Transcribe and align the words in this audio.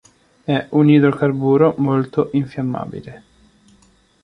È 0.43 0.65
un 0.71 0.89
idrocarburo 0.89 1.75
molto 1.77 2.29
infiammabile. 2.33 3.23